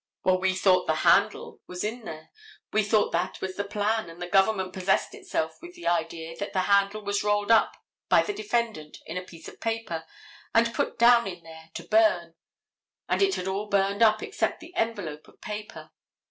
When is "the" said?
0.87-0.95, 3.55-3.63, 4.17-4.25, 5.75-5.85, 8.23-8.33, 14.59-14.73